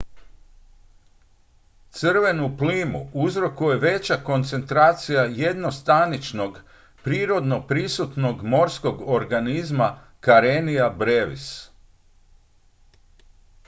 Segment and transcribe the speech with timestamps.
[1.91, 6.59] crvenu plimu uzrokuje veća koncentracija jednostaničnog
[7.03, 11.47] prirodno prisutnog morskog organizma karenia brevis